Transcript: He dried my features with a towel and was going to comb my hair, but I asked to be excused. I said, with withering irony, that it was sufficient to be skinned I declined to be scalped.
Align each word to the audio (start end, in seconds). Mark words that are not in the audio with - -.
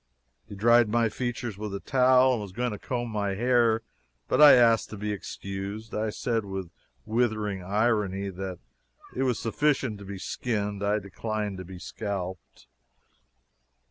He 0.49 0.55
dried 0.55 0.89
my 0.89 1.09
features 1.09 1.59
with 1.59 1.75
a 1.75 1.79
towel 1.79 2.33
and 2.33 2.41
was 2.41 2.51
going 2.51 2.71
to 2.71 2.79
comb 2.79 3.09
my 3.11 3.35
hair, 3.35 3.83
but 4.27 4.41
I 4.41 4.53
asked 4.53 4.89
to 4.89 4.97
be 4.97 5.11
excused. 5.11 5.93
I 5.93 6.09
said, 6.09 6.43
with 6.43 6.71
withering 7.05 7.61
irony, 7.61 8.29
that 8.31 8.57
it 9.15 9.21
was 9.21 9.37
sufficient 9.37 9.99
to 9.99 10.05
be 10.05 10.17
skinned 10.17 10.81
I 10.81 10.97
declined 10.97 11.59
to 11.59 11.65
be 11.65 11.77
scalped. 11.77 12.65